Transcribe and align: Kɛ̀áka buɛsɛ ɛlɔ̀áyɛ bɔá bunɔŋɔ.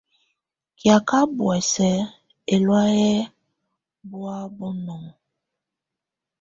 Kɛ̀áka 0.79 1.19
buɛsɛ 1.35 1.89
ɛlɔ̀áyɛ 2.53 3.11
bɔá 4.09 4.37
bunɔŋɔ. 4.57 5.09